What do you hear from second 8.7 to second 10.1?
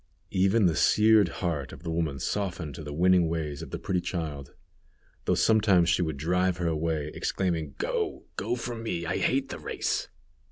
me I hate the race."